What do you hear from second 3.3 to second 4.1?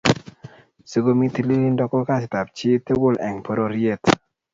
pororiet.